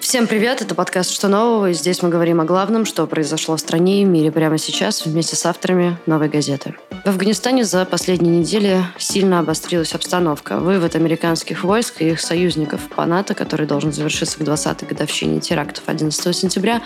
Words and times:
Всем 0.00 0.26
привет, 0.26 0.62
это 0.62 0.74
подкаст 0.74 1.10
«Что 1.10 1.28
нового?» 1.28 1.70
и 1.70 1.74
здесь 1.74 2.00
мы 2.00 2.08
говорим 2.08 2.40
о 2.40 2.44
главном, 2.44 2.86
что 2.86 3.06
произошло 3.06 3.56
в 3.56 3.60
стране 3.60 4.00
и 4.00 4.04
мире 4.04 4.32
прямо 4.32 4.56
сейчас 4.56 5.04
вместе 5.04 5.36
с 5.36 5.44
авторами 5.44 5.98
«Новой 6.06 6.30
газеты». 6.30 6.74
В 7.04 7.08
Афганистане 7.08 7.64
за 7.64 7.84
последние 7.84 8.38
недели 8.38 8.82
сильно 8.98 9.38
обострилась 9.38 9.94
обстановка. 9.94 10.58
Вывод 10.58 10.96
американских 10.96 11.62
войск 11.62 12.02
и 12.02 12.08
их 12.08 12.20
союзников 12.20 12.88
по 12.88 13.06
НАТО, 13.06 13.34
который 13.34 13.64
должен 13.66 13.92
завершиться 13.92 14.38
к 14.38 14.40
20-й 14.40 14.86
годовщине 14.86 15.38
терактов 15.40 15.84
11 15.86 16.34
сентября, 16.34 16.82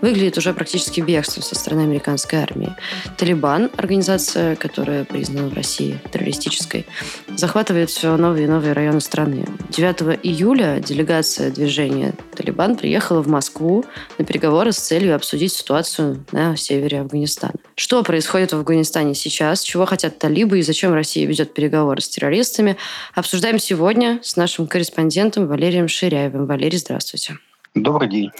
выглядит 0.00 0.38
уже 0.38 0.54
практически 0.54 1.00
бегством 1.00 1.44
со 1.44 1.54
стороны 1.54 1.82
американской 1.82 2.40
армии. 2.40 2.74
Талибан, 3.16 3.70
организация, 3.76 4.56
которая 4.56 5.04
признана 5.04 5.48
в 5.48 5.54
России 5.54 6.00
террористической, 6.10 6.86
захватывает 7.36 7.90
все 7.90 8.16
новые 8.16 8.44
и 8.44 8.48
новые 8.48 8.72
районы 8.72 9.00
страны. 9.00 9.46
9 9.70 10.20
июля 10.22 10.80
делегация 10.80 11.50
движения 11.50 12.14
Талибан 12.36 12.76
приехала 12.76 13.22
в 13.22 13.28
Москву 13.28 13.84
на 14.18 14.24
переговоры 14.24 14.72
с 14.72 14.78
целью 14.78 15.14
обсудить 15.14 15.52
ситуацию 15.52 16.24
на 16.32 16.56
севере 16.56 17.00
Афганистана. 17.00 17.54
Что 17.74 18.02
происходит 18.02 18.52
в 18.52 18.56
Афганистане 18.56 19.14
сейчас? 19.14 19.62
чего 19.62 19.86
хотят 19.86 20.18
талибы 20.18 20.58
и 20.58 20.62
зачем 20.62 20.92
Россия 20.92 21.26
ведет 21.26 21.54
переговоры 21.54 22.00
с 22.00 22.08
террористами, 22.08 22.76
обсуждаем 23.14 23.58
сегодня 23.58 24.20
с 24.22 24.36
нашим 24.36 24.66
корреспондентом 24.66 25.46
Валерием 25.46 25.88
Ширяевым. 25.88 26.46
Валерий, 26.46 26.78
здравствуйте. 26.78 27.38
Добрый 27.74 28.08
день. 28.08 28.30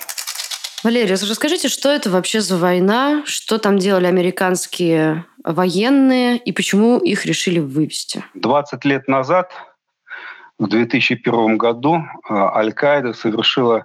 Валерий, 0.82 1.10
расскажите, 1.10 1.68
что 1.68 1.90
это 1.90 2.08
вообще 2.08 2.40
за 2.40 2.56
война, 2.56 3.22
что 3.26 3.58
там 3.58 3.78
делали 3.78 4.06
американские 4.06 5.26
военные 5.44 6.38
и 6.38 6.52
почему 6.52 6.98
их 6.98 7.26
решили 7.26 7.58
вывести? 7.58 8.24
20 8.34 8.84
лет 8.86 9.06
назад, 9.06 9.52
в 10.58 10.68
2001 10.68 11.58
году, 11.58 11.96
э, 11.96 12.34
Аль-Каида 12.34 13.12
совершила 13.12 13.84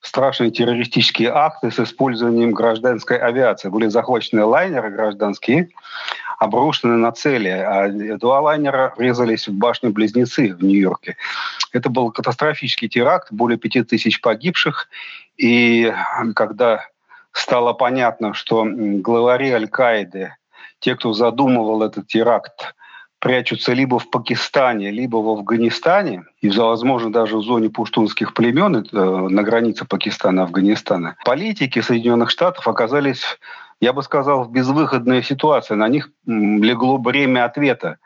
страшные 0.00 0.50
террористические 0.50 1.30
акты 1.30 1.70
с 1.70 1.78
использованием 1.80 2.52
гражданской 2.52 3.16
авиации. 3.16 3.70
Были 3.70 3.88
захвачены 3.88 4.44
лайнеры 4.44 4.90
гражданские, 4.90 5.70
обрушены 6.38 6.96
на 6.96 7.12
цели, 7.12 7.48
а 7.48 7.88
два 8.18 8.40
лайнера 8.40 8.92
врезались 8.96 9.48
в 9.48 9.52
башню-близнецы 9.52 10.54
в 10.54 10.62
Нью-Йорке. 10.62 11.16
Это 11.72 11.88
был 11.88 12.10
катастрофический 12.10 12.88
теракт, 12.88 13.28
более 13.30 13.58
пяти 13.58 13.82
тысяч 13.82 14.20
погибших. 14.20 14.88
И 15.36 15.92
когда 16.34 16.86
стало 17.32 17.72
понятно, 17.72 18.34
что 18.34 18.64
главари 18.66 19.50
Аль-Каиды, 19.50 20.34
те, 20.80 20.94
кто 20.96 21.12
задумывал 21.12 21.82
этот 21.82 22.06
теракт, 22.06 22.74
прячутся 23.18 23.72
либо 23.72 23.98
в 23.98 24.10
Пакистане, 24.10 24.90
либо 24.90 25.16
в 25.16 25.28
Афганистане, 25.30 26.24
и, 26.42 26.50
возможно, 26.50 27.10
даже 27.10 27.38
в 27.38 27.42
зоне 27.42 27.70
пуштунских 27.70 28.34
племен 28.34 28.86
на 28.92 29.42
границе 29.42 29.86
Пакистана 29.86 30.40
и 30.40 30.42
Афганистана, 30.42 31.16
политики 31.24 31.80
Соединенных 31.80 32.28
Штатов 32.28 32.68
оказались 32.68 33.38
я 33.84 33.92
бы 33.92 34.02
сказал, 34.02 34.44
в 34.44 34.50
безвыходной 34.50 35.22
ситуации. 35.22 35.74
На 35.74 35.88
них 35.88 36.10
легло 36.26 36.96
бремя 36.96 37.44
ответа. 37.44 37.98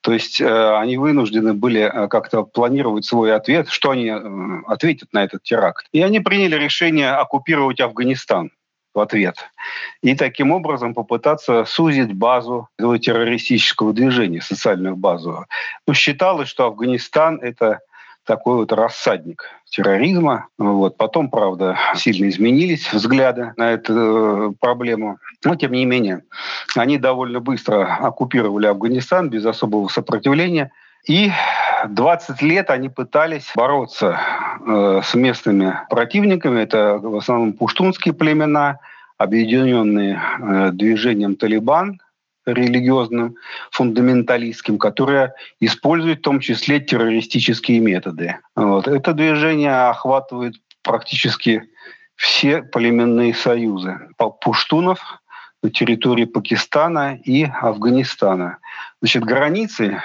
То 0.00 0.12
есть 0.12 0.40
э, 0.40 0.78
они 0.78 0.96
вынуждены 0.96 1.52
были 1.52 1.80
э, 1.80 2.08
как-то 2.08 2.42
планировать 2.44 3.04
свой 3.04 3.34
ответ, 3.34 3.68
что 3.68 3.90
они 3.90 4.06
э, 4.06 4.62
ответят 4.66 5.12
на 5.12 5.24
этот 5.24 5.42
теракт. 5.42 5.86
И 5.92 6.00
они 6.00 6.20
приняли 6.20 6.56
решение 6.56 7.10
оккупировать 7.10 7.80
Афганистан 7.80 8.50
в 8.94 9.00
ответ. 9.00 9.36
И 10.02 10.14
таким 10.16 10.52
образом 10.52 10.94
попытаться 10.94 11.66
сузить 11.66 12.14
базу 12.14 12.68
террористического 12.78 13.92
движения, 13.92 14.40
социальную 14.40 14.96
базу. 14.96 15.44
Ну, 15.86 15.92
считалось, 15.92 16.48
что 16.48 16.64
Афганистан— 16.64 17.40
это 17.42 17.80
такой 18.26 18.56
вот 18.56 18.72
рассадник 18.72 19.44
терроризма. 19.70 20.48
Вот. 20.58 20.96
Потом, 20.96 21.30
правда, 21.30 21.78
сильно 21.94 22.28
изменились 22.28 22.92
взгляды 22.92 23.52
на 23.56 23.72
эту 23.72 23.94
э, 23.94 24.52
проблему. 24.60 25.18
Но, 25.44 25.56
тем 25.56 25.72
не 25.72 25.84
менее, 25.86 26.22
они 26.76 26.98
довольно 26.98 27.40
быстро 27.40 27.96
оккупировали 28.00 28.66
Афганистан 28.66 29.30
без 29.30 29.46
особого 29.46 29.88
сопротивления. 29.88 30.70
И 31.06 31.30
20 31.88 32.42
лет 32.42 32.70
они 32.70 32.88
пытались 32.88 33.50
бороться 33.54 34.18
э, 34.66 35.00
с 35.04 35.14
местными 35.14 35.78
противниками. 35.88 36.60
Это 36.60 36.98
в 36.98 37.16
основном 37.16 37.52
пуштунские 37.52 38.12
племена, 38.12 38.80
объединенные 39.16 40.20
э, 40.40 40.70
движением 40.72 41.36
«Талибан», 41.36 42.00
религиозным, 42.46 43.36
фундаменталистским, 43.70 44.78
которое 44.78 45.34
использует 45.60 46.20
в 46.20 46.22
том 46.22 46.40
числе 46.40 46.80
террористические 46.80 47.80
методы. 47.80 48.38
Вот. 48.54 48.88
Это 48.88 49.12
движение 49.12 49.88
охватывает 49.88 50.54
практически 50.82 51.64
все 52.14 52.62
племенные 52.62 53.34
союзы 53.34 53.98
пуштунов 54.40 55.00
на 55.62 55.70
территории 55.70 56.24
Пакистана 56.24 57.18
и 57.22 57.44
Афганистана. 57.44 58.58
Значит, 59.00 59.24
границы 59.24 60.00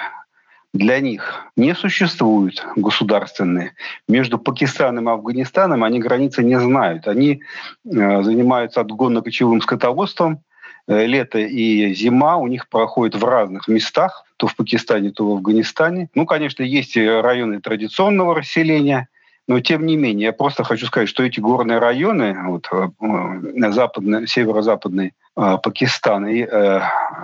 для 0.74 1.00
них 1.00 1.44
не 1.56 1.74
существуют 1.74 2.64
государственные. 2.76 3.74
Между 4.08 4.38
Пакистаном 4.38 5.08
и 5.08 5.12
Афганистаном 5.12 5.84
они 5.84 5.98
границы 6.00 6.42
не 6.42 6.58
знают. 6.58 7.06
Они 7.06 7.42
э, 7.84 8.22
занимаются 8.22 8.80
отгонно-кочевым 8.80 9.60
скотоводством, 9.60 10.42
лето 10.88 11.38
и 11.38 11.94
зима 11.94 12.36
у 12.36 12.46
них 12.46 12.68
проходят 12.68 13.14
в 13.14 13.24
разных 13.24 13.68
местах, 13.68 14.24
то 14.36 14.46
в 14.46 14.56
Пакистане, 14.56 15.10
то 15.10 15.28
в 15.28 15.32
Афганистане. 15.36 16.08
Ну, 16.14 16.26
конечно, 16.26 16.62
есть 16.62 16.96
районы 16.96 17.60
традиционного 17.60 18.34
расселения, 18.34 19.08
но 19.48 19.60
тем 19.60 19.86
не 19.86 19.96
менее, 19.96 20.26
я 20.26 20.32
просто 20.32 20.64
хочу 20.64 20.86
сказать, 20.86 21.08
что 21.08 21.22
эти 21.22 21.40
горные 21.40 21.78
районы, 21.78 22.36
вот, 22.46 22.68
э, 22.72 23.70
западный, 23.72 24.26
северо-западный 24.26 25.14
э, 25.36 25.58
Пакистан 25.62 26.26
и 26.26 26.42
э, 26.42 26.80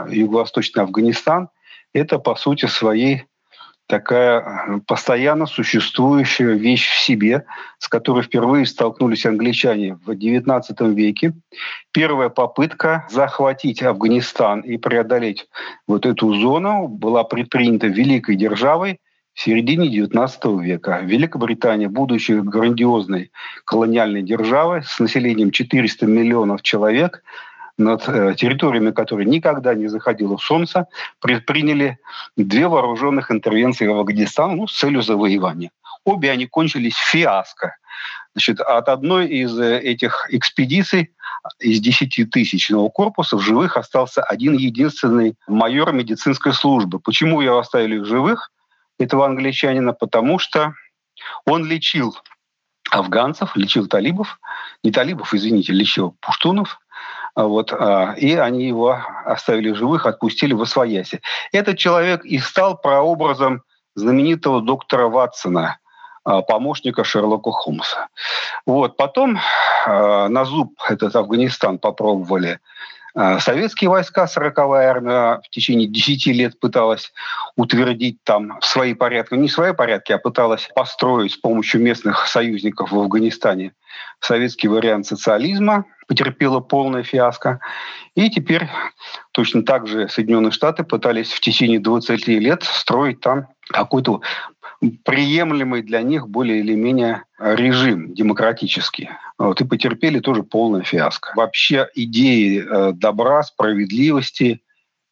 юго-восточный 0.08 0.82
Афганистан, 0.82 1.48
это 1.92 2.18
по 2.18 2.34
сути 2.34 2.66
своей 2.66 3.24
такая 3.88 4.40
э, 4.40 4.80
постоянно 4.86 5.46
существующая 5.46 6.52
вещь 6.52 6.88
в 6.88 6.98
себе, 7.00 7.44
с 7.78 7.88
которой 7.88 8.22
впервые 8.22 8.66
столкнулись 8.66 9.26
англичане 9.26 9.98
в 10.04 10.10
XIX 10.10 10.62
веке. 10.94 11.32
Первая 11.90 12.28
попытка 12.28 13.06
захватить 13.10 13.82
Афганистан 13.82 14.60
и 14.60 14.76
преодолеть 14.76 15.48
вот 15.88 16.06
эту 16.06 16.34
зону 16.34 16.86
была 16.86 17.24
предпринята 17.24 17.88
великой 17.88 18.36
державой 18.36 19.00
в 19.32 19.40
середине 19.40 19.88
XIX 19.88 20.62
века. 20.62 21.00
Великобритания, 21.02 21.88
будучи 21.88 22.32
грандиозной 22.32 23.30
колониальной 23.64 24.22
державой 24.22 24.82
с 24.82 24.98
населением 24.98 25.50
400 25.50 26.06
миллионов 26.06 26.62
человек, 26.62 27.22
над 27.78 28.08
э, 28.08 28.34
территориями, 28.34 28.90
которые 28.90 29.26
никогда 29.26 29.74
не 29.74 29.86
заходило 29.86 30.36
солнце, 30.36 30.86
предприняли 31.20 31.98
две 32.36 32.68
вооруженных 32.68 33.30
интервенции 33.30 33.86
в 33.86 33.96
Афганистан 33.96 34.56
ну, 34.56 34.66
с 34.66 34.76
целью 34.76 35.02
завоевания. 35.02 35.70
Обе 36.04 36.30
они 36.30 36.46
кончились 36.46 36.96
фиаско. 36.96 37.76
Значит, 38.34 38.60
от 38.60 38.88
одной 38.88 39.28
из 39.28 39.58
э, 39.58 39.80
этих 39.80 40.26
экспедиций 40.30 41.12
из 41.60 41.80
10 41.80 42.30
тысячного 42.30 42.88
корпуса 42.88 43.36
в 43.36 43.40
живых 43.40 43.76
остался 43.76 44.22
один 44.22 44.54
единственный 44.54 45.36
майор 45.46 45.92
медицинской 45.92 46.52
службы. 46.52 46.98
Почему 46.98 47.40
его 47.40 47.58
оставили 47.58 47.98
в 47.98 48.04
живых, 48.04 48.50
этого 48.98 49.24
англичанина? 49.24 49.92
Потому 49.92 50.38
что 50.38 50.74
он 51.46 51.64
лечил 51.64 52.16
афганцев, 52.90 53.56
лечил 53.56 53.86
талибов, 53.86 54.40
не 54.82 54.90
талибов, 54.90 55.34
извините, 55.34 55.72
лечил 55.72 56.16
пуштунов, 56.20 56.80
вот, 57.44 57.72
а, 57.72 58.14
и 58.16 58.34
они 58.34 58.66
его 58.66 58.98
оставили 59.24 59.72
живых, 59.72 60.06
отпустили 60.06 60.54
в 60.54 60.62
Освояси. 60.62 61.20
Этот 61.52 61.78
человек 61.78 62.24
и 62.24 62.38
стал 62.38 62.76
прообразом 62.76 63.62
знаменитого 63.94 64.60
доктора 64.60 65.08
Ватсона, 65.08 65.78
а, 66.24 66.42
помощника 66.42 67.04
Шерлока 67.04 67.52
Холмса. 67.52 68.08
Вот. 68.66 68.96
Потом 68.96 69.38
на 69.86 70.44
зуб 70.44 70.74
этот 70.88 71.16
Афганистан 71.16 71.78
попробовали 71.78 72.58
советские 73.14 73.90
войска, 73.90 74.24
40-я 74.24 74.90
армия 74.90 75.40
в 75.44 75.50
течение 75.50 75.88
10 75.88 76.26
лет 76.26 76.60
пыталась 76.60 77.12
утвердить 77.56 78.18
там 78.24 78.58
свои 78.60 78.94
порядки, 78.94 79.34
не 79.34 79.48
свои 79.48 79.72
порядки, 79.72 80.12
а 80.12 80.18
пыталась 80.18 80.68
построить 80.74 81.32
с 81.32 81.36
помощью 81.36 81.80
местных 81.80 82.26
союзников 82.26 82.92
в 82.92 82.98
Афганистане 82.98 83.72
советский 84.20 84.68
вариант 84.68 85.06
социализма– 85.06 85.84
потерпела 86.08 86.60
полное 86.60 87.04
фиаско. 87.04 87.60
И 88.16 88.28
теперь 88.30 88.68
точно 89.32 89.62
так 89.62 89.86
же 89.86 90.08
Соединенные 90.08 90.50
Штаты 90.50 90.82
пытались 90.82 91.30
в 91.30 91.40
течение 91.40 91.78
20 91.78 92.26
лет 92.26 92.64
строить 92.64 93.20
там 93.20 93.46
какой-то 93.68 94.22
приемлемый 95.04 95.82
для 95.82 96.02
них 96.02 96.28
более 96.28 96.60
или 96.60 96.74
менее 96.74 97.24
режим 97.38 98.14
демократический. 98.14 99.10
Вот, 99.38 99.60
и 99.60 99.64
потерпели 99.64 100.20
тоже 100.20 100.42
полное 100.42 100.82
фиаско. 100.82 101.32
Вообще 101.34 101.88
идеи 101.94 102.64
э, 102.64 102.92
добра, 102.92 103.42
справедливости 103.42 104.62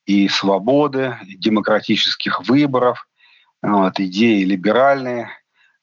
и 0.05 0.29
свободы, 0.29 1.17
демократических 1.39 2.47
выборов, 2.49 3.09
вот, 3.63 3.99
идеи 3.99 4.45
либеральные, 4.45 5.31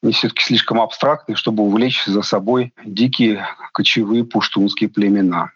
они 0.02 0.12
все-таки 0.12 0.42
слишком 0.42 0.80
абстрактные, 0.80 1.36
чтобы 1.36 1.62
увлечь 1.62 2.04
за 2.04 2.20
собой 2.22 2.74
дикие 2.84 3.46
кочевые 3.72 4.24
пуштунские 4.24 4.90
племена. 4.90 5.50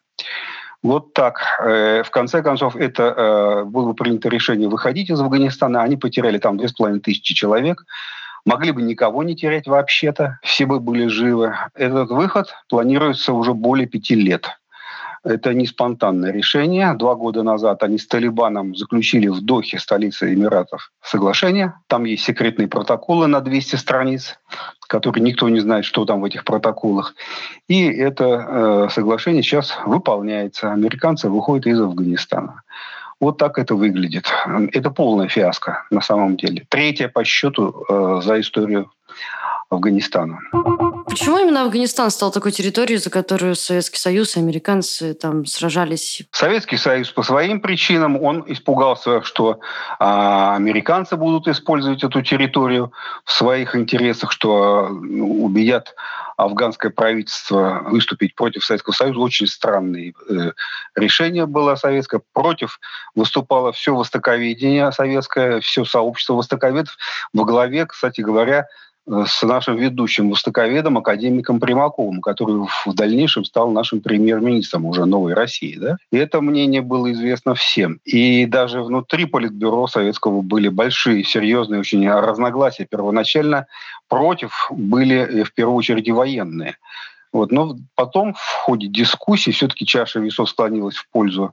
Вот 0.82 1.12
так. 1.12 1.40
Э, 1.60 2.02
в 2.02 2.10
конце 2.10 2.42
концов, 2.42 2.76
это 2.76 3.02
э, 3.02 3.64
было 3.64 3.92
принято 3.92 4.28
решение 4.28 4.68
выходить 4.68 5.10
из 5.10 5.20
Афганистана. 5.20 5.82
Они 5.82 5.96
потеряли 5.96 6.38
там 6.38 6.56
2,5 6.56 7.00
тысячи 7.00 7.34
человек. 7.34 7.84
Могли 8.48 8.72
бы 8.72 8.80
никого 8.80 9.24
не 9.24 9.36
терять 9.36 9.66
вообще-то. 9.66 10.38
Все 10.42 10.64
бы 10.64 10.80
были 10.80 11.06
живы. 11.08 11.54
Этот 11.74 12.08
выход 12.08 12.54
планируется 12.70 13.34
уже 13.34 13.52
более 13.52 13.86
пяти 13.86 14.14
лет. 14.14 14.58
Это 15.22 15.52
не 15.52 15.66
спонтанное 15.66 16.32
решение. 16.32 16.94
Два 16.94 17.14
года 17.14 17.42
назад 17.42 17.82
они 17.82 17.98
с 17.98 18.06
Талибаном 18.06 18.74
заключили 18.74 19.28
в 19.28 19.42
Дохе, 19.42 19.78
столице 19.78 20.32
Эмиратов, 20.32 20.90
соглашение. 21.02 21.74
Там 21.88 22.04
есть 22.04 22.24
секретные 22.24 22.68
протоколы 22.68 23.26
на 23.26 23.42
200 23.42 23.76
страниц, 23.76 24.38
которые 24.86 25.22
никто 25.22 25.50
не 25.50 25.60
знает, 25.60 25.84
что 25.84 26.06
там 26.06 26.22
в 26.22 26.24
этих 26.24 26.44
протоколах. 26.44 27.14
И 27.68 27.84
это 27.84 28.24
э, 28.24 28.88
соглашение 28.90 29.42
сейчас 29.42 29.76
выполняется. 29.84 30.72
Американцы 30.72 31.28
выходят 31.28 31.66
из 31.66 31.78
Афганистана. 31.78 32.62
Вот 33.20 33.38
так 33.38 33.58
это 33.58 33.74
выглядит. 33.74 34.26
Это 34.72 34.90
полная 34.90 35.28
фиаско 35.28 35.84
на 35.90 36.00
самом 36.00 36.36
деле. 36.36 36.66
Третья 36.68 37.08
по 37.08 37.24
счету 37.24 37.84
э, 37.88 38.20
за 38.22 38.40
историю 38.40 38.90
Афганистана. 39.70 40.38
Почему 41.06 41.38
именно 41.38 41.62
Афганистан 41.62 42.10
стал 42.10 42.30
такой 42.30 42.52
территорией, 42.52 42.98
за 42.98 43.10
которую 43.10 43.54
Советский 43.54 43.98
Союз 43.98 44.36
и 44.36 44.40
американцы 44.40 45.14
там 45.14 45.44
сражались? 45.44 46.22
Советский 46.32 46.76
Союз 46.76 47.10
по 47.10 47.22
своим 47.22 47.60
причинам, 47.60 48.22
он 48.22 48.44
испугался, 48.46 49.22
что 49.22 49.60
а, 49.98 50.56
американцы 50.56 51.16
будут 51.16 51.48
использовать 51.48 52.02
эту 52.02 52.22
территорию 52.22 52.92
в 53.24 53.32
своих 53.32 53.76
интересах, 53.76 54.32
что 54.32 54.88
ну, 54.90 55.44
убедят 55.44 55.94
афганское 56.38 56.92
правительство 56.92 57.82
выступить 57.86 58.36
против 58.36 58.64
Советского 58.64 58.94
Союза. 58.94 59.18
Очень 59.18 59.48
странное 59.48 60.14
э, 60.30 60.52
решение 60.94 61.46
было 61.46 61.74
советское. 61.74 62.22
Против 62.32 62.78
выступало 63.16 63.72
все 63.72 63.94
востоковедение 63.94 64.90
советское, 64.92 65.60
все 65.60 65.84
сообщество 65.84 66.34
востоковедов 66.34 66.96
во 67.32 67.44
главе, 67.44 67.86
кстати 67.86 68.20
говоря, 68.20 68.68
с 69.08 69.42
нашим 69.42 69.76
ведущим 69.76 70.30
востоковедом, 70.30 70.98
академиком 70.98 71.60
Примаковым, 71.60 72.20
который 72.20 72.66
в 72.84 72.94
дальнейшем 72.94 73.44
стал 73.44 73.70
нашим 73.70 74.00
премьер-министром 74.00 74.84
уже 74.84 75.06
новой 75.06 75.34
России. 75.34 75.76
Да? 75.78 75.96
И 76.12 76.18
это 76.18 76.40
мнение 76.40 76.82
было 76.82 77.10
известно 77.12 77.54
всем. 77.54 78.00
И 78.04 78.44
даже 78.46 78.82
внутри 78.82 79.24
Политбюро 79.24 79.86
Советского 79.86 80.42
были 80.42 80.68
большие, 80.68 81.24
серьезные 81.24 81.80
очень 81.80 82.08
разногласия. 82.08 82.86
Первоначально 82.88 83.66
против 84.08 84.70
были 84.70 85.42
в 85.42 85.54
первую 85.54 85.76
очередь 85.76 86.10
военные. 86.10 86.76
Вот. 87.32 87.50
Но 87.50 87.76
потом 87.94 88.34
в 88.34 88.52
ходе 88.64 88.88
дискуссии 88.88 89.50
все-таки 89.50 89.86
чаша 89.86 90.20
весов 90.20 90.50
склонилась 90.50 90.96
в 90.96 91.08
пользу 91.10 91.52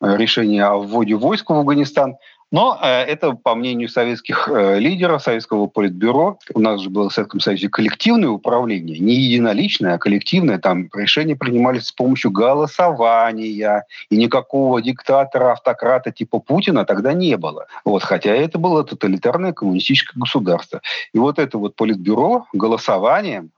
э, 0.00 0.16
решения 0.16 0.64
о 0.64 0.76
вводе 0.78 1.14
войск 1.14 1.50
в 1.50 1.54
Афганистан. 1.54 2.16
Но 2.50 2.78
э, 2.82 2.86
это, 3.04 3.32
по 3.32 3.54
мнению 3.54 3.88
советских 3.88 4.48
э, 4.48 4.78
лидеров, 4.78 5.22
советского 5.22 5.66
политбюро, 5.66 6.38
у 6.52 6.60
нас 6.60 6.80
же 6.80 6.90
было 6.90 7.08
в 7.08 7.12
Советском 7.12 7.40
Союзе 7.40 7.68
коллективное 7.68 8.28
управление, 8.28 8.98
не 8.98 9.14
единоличное, 9.14 9.94
а 9.94 9.98
коллективное. 9.98 10.58
Там 10.58 10.88
решения 10.92 11.36
принимались 11.36 11.86
с 11.86 11.92
помощью 11.92 12.32
голосования, 12.32 13.84
и 14.10 14.16
никакого 14.16 14.82
диктатора, 14.82 15.52
автократа 15.52 16.10
типа 16.10 16.40
Путина 16.40 16.84
тогда 16.84 17.12
не 17.12 17.36
было. 17.36 17.66
Вот, 17.84 18.02
хотя 18.02 18.34
это 18.34 18.58
было 18.58 18.82
тоталитарное 18.82 19.52
коммунистическое 19.52 20.20
государство. 20.20 20.80
И 21.12 21.18
вот 21.18 21.38
это 21.38 21.56
вот 21.58 21.76
политбюро 21.76 22.46
голосованием 22.52 23.50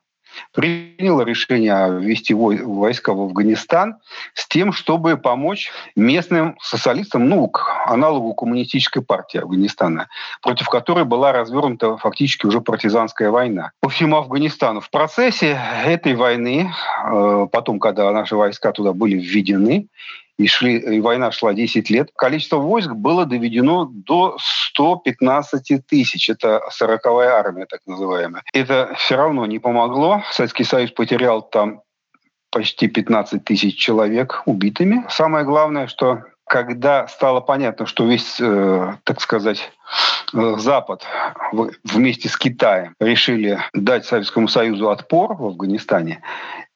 приняло 0.53 1.23
решение 1.23 2.01
ввести 2.01 2.35
войска 2.35 3.13
в 3.13 3.21
Афганистан 3.21 3.97
с 4.35 4.47
тем, 4.47 4.73
чтобы 4.73 5.17
помочь 5.17 5.71
местным 5.97 6.57
социалистам, 6.61 7.29
ну, 7.29 7.49
к 7.49 7.87
аналогу 7.87 8.35
коммунистической 8.35 9.03
партии 9.03 9.39
Афганистана, 9.39 10.09
против 10.43 10.69
которой 10.69 11.05
была 11.05 11.33
развернута 11.33 11.97
фактически 11.97 12.47
уже 12.47 12.61
партизанская 12.61 13.31
война 13.31 13.73
по 13.81 13.89
всему 13.89 14.17
Афганистану. 14.17 14.81
В 14.81 14.91
процессе 14.91 15.59
этой 15.85 16.15
войны, 16.15 16.73
э, 17.05 17.47
потом, 17.51 17.79
когда 17.79 18.11
наши 18.11 18.37
войска 18.37 18.73
туда 18.73 18.93
были 18.93 19.17
введены, 19.17 19.89
и, 20.39 20.47
шли, 20.47 20.79
и 20.79 21.01
война 21.01 21.31
шла 21.31 21.53
10 21.53 21.91
лет, 21.91 22.11
количество 22.17 22.57
войск 22.57 22.91
было 22.93 23.27
доведено 23.27 23.89
до 23.91 24.37
115 24.39 25.87
тысяч. 25.87 26.31
Это 26.31 26.63
40-я 26.81 27.37
армия, 27.37 27.67
так 27.67 27.81
называемая. 27.87 28.43
Это 28.53 28.95
все 28.99 29.17
равно 29.17 29.47
не 29.47 29.59
помогло. 29.59 30.23
Советский 30.33 30.65
Союз 30.65 30.91
потерял 30.91 31.43
там 31.43 31.83
почти 32.51 32.89
15 32.89 33.45
тысяч 33.45 33.77
человек 33.77 34.43
убитыми. 34.47 35.05
Самое 35.09 35.45
главное, 35.45 35.87
что 35.87 36.25
когда 36.45 37.07
стало 37.09 37.41
понятно, 37.41 37.87
что 37.87 38.07
весь, 38.07 38.39
э, 38.41 38.95
так 39.05 39.21
сказать, 39.23 39.73
э, 40.35 40.55
Запад 40.59 41.07
вместе 41.85 42.29
с 42.29 42.37
Китаем 42.37 42.95
решили 43.01 43.59
дать 43.73 44.05
Советскому 44.05 44.49
Союзу 44.49 44.91
отпор 44.91 45.35
в 45.35 45.47
Афганистане, 45.47 46.21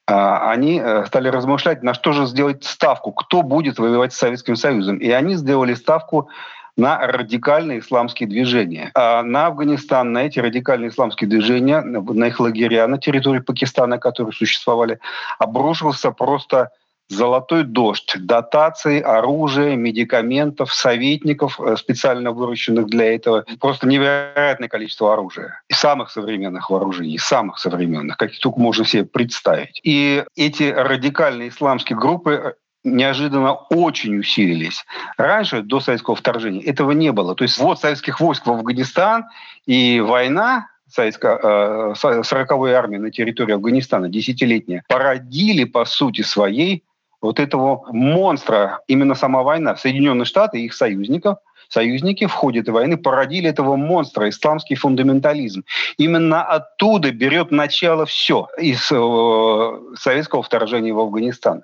они 0.07 0.81
э, 0.83 1.05
стали 1.05 1.27
размышлять, 1.27 1.83
на 1.83 1.93
что 1.93 2.13
же 2.13 2.25
сделать 2.27 2.63
ставку, 2.63 3.11
кто 3.11 3.41
будет 3.41 3.77
воевать 3.77 4.13
с 4.13 4.17
Советским 4.17 4.55
Союзом. 4.55 4.97
И 4.97 5.09
они 5.09 5.35
сделали 5.35 5.73
ставку 5.73 6.29
на 6.77 6.99
радикальные 7.05 7.79
исламские 7.79 8.29
движения. 8.29 8.91
А 8.93 9.21
на 9.23 9.47
Афганистан, 9.47 10.13
на 10.13 10.19
эти 10.19 10.39
радикальные 10.39 10.91
исламские 10.91 11.29
движения, 11.29 11.81
на 11.81 12.25
их 12.25 12.39
лагеря 12.39 12.87
на 12.87 12.99
территории 12.99 13.39
Пакистана, 13.39 13.97
которые 13.97 14.31
существовали, 14.31 14.99
обрушился 15.39 16.11
просто 16.11 16.69
золотой 17.09 17.63
дождь 17.63 18.15
дотаций, 18.19 18.99
оружия, 18.99 19.75
медикаментов, 19.75 20.73
советников, 20.73 21.59
э, 21.59 21.75
специально 21.77 22.31
выращенных 22.31 22.87
для 22.87 23.15
этого. 23.15 23.45
Просто 23.59 23.87
невероятное 23.87 24.67
количество 24.67 25.13
оружия. 25.13 25.61
И 25.69 25.73
самых 25.73 26.11
современных 26.11 26.69
вооружений, 26.69 27.17
самых 27.17 27.59
современных, 27.59 28.17
каких 28.17 28.39
только 28.39 28.59
можно 28.59 28.85
себе 28.85 29.05
представить. 29.05 29.79
И 29.83 30.23
эти 30.35 30.63
радикальные 30.63 31.49
исламские 31.49 31.97
группы 31.97 32.31
э, 32.31 32.53
неожиданно 32.83 33.53
очень 33.53 34.17
усилились. 34.19 34.85
Раньше, 35.17 35.61
до 35.61 35.79
советского 35.79 36.15
вторжения, 36.15 36.61
этого 36.61 36.91
не 36.91 37.11
было. 37.11 37.35
То 37.35 37.43
есть 37.43 37.57
вот 37.57 37.79
советских 37.79 38.19
войск 38.19 38.45
в 38.45 38.51
Афганистан 38.51 39.25
и 39.65 39.99
война 40.01 40.67
советской 40.89 41.35
40-й 41.35 42.71
э, 42.71 42.73
армии 42.73 42.97
на 42.97 43.11
территории 43.11 43.53
Афганистана, 43.53 44.09
десятилетняя, 44.09 44.83
породили, 44.87 45.63
по 45.65 45.85
сути 45.85 46.21
своей, 46.21 46.83
вот 47.21 47.39
этого 47.39 47.85
монстра, 47.91 48.81
именно 48.87 49.15
сама 49.15 49.43
война, 49.43 49.75
Соединенные 49.75 50.25
Штаты 50.25 50.61
и 50.61 50.65
их 50.65 50.73
союзников, 50.73 51.37
союзники 51.69 52.27
в 52.27 52.33
ходе 52.33 52.59
этой 52.59 52.69
войны 52.69 52.97
породили 52.97 53.49
этого 53.49 53.75
монстра, 53.75 54.29
исламский 54.29 54.75
фундаментализм. 54.75 55.63
Именно 55.97 56.43
оттуда 56.43 57.11
берет 57.11 57.51
начало 57.51 58.05
все 58.05 58.47
из 58.57 58.89
э, 58.91 59.95
советского 59.97 60.43
вторжения 60.43 60.93
в 60.93 60.99
Афганистан. 60.99 61.63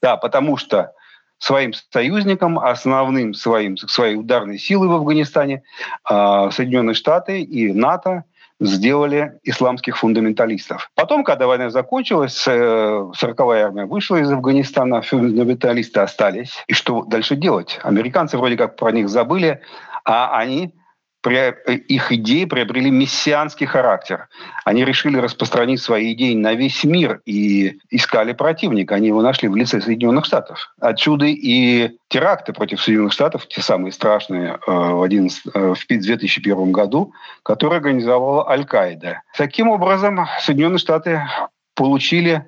Да, 0.00 0.16
потому 0.16 0.56
что 0.56 0.92
своим 1.38 1.72
союзникам, 1.90 2.58
основным 2.58 3.34
своим, 3.34 3.76
своей 3.76 4.16
ударной 4.16 4.58
силой 4.58 4.88
в 4.88 4.92
Афганистане 4.92 5.62
э, 6.08 6.48
Соединенные 6.52 6.94
Штаты 6.94 7.42
и 7.42 7.72
НАТО 7.72 8.24
сделали 8.66 9.38
исламских 9.42 9.96
фундаменталистов. 9.96 10.90
Потом, 10.94 11.24
когда 11.24 11.46
война 11.46 11.70
закончилась, 11.70 12.46
40-я 12.46 13.60
э, 13.60 13.64
армия 13.64 13.86
вышла 13.86 14.16
из 14.16 14.30
Афганистана, 14.30 15.02
фундаменталисты 15.02 16.00
остались. 16.00 16.64
И 16.66 16.74
что 16.74 17.04
дальше 17.04 17.36
делать? 17.36 17.78
Американцы 17.82 18.38
вроде 18.38 18.56
как 18.56 18.76
про 18.76 18.92
них 18.92 19.08
забыли, 19.08 19.60
а 20.04 20.38
они 20.38 20.74
их 21.30 22.12
идеи 22.12 22.44
приобрели 22.44 22.90
мессианский 22.90 23.66
характер. 23.66 24.28
Они 24.64 24.84
решили 24.84 25.18
распространить 25.18 25.80
свои 25.80 26.12
идеи 26.12 26.34
на 26.34 26.54
весь 26.54 26.84
мир 26.84 27.20
и 27.24 27.78
искали 27.90 28.32
противника. 28.32 28.94
Они 28.94 29.08
его 29.08 29.22
нашли 29.22 29.48
в 29.48 29.56
лице 29.56 29.80
Соединенных 29.80 30.24
Штатов. 30.24 30.74
Отсюда 30.80 31.26
и 31.26 31.92
теракты 32.08 32.52
против 32.52 32.80
Соединенных 32.82 33.12
Штатов, 33.12 33.46
те 33.48 33.62
самые 33.62 33.92
страшные 33.92 34.58
э, 34.66 34.70
в, 34.70 35.02
11, 35.02 35.42
э, 35.54 35.74
в 35.74 35.86
2001 35.86 36.72
году, 36.72 37.12
которые 37.42 37.78
организовала 37.78 38.48
Аль-Каида. 38.48 39.22
Таким 39.36 39.68
образом, 39.68 40.26
Соединенные 40.40 40.78
Штаты 40.78 41.22
получили 41.74 42.46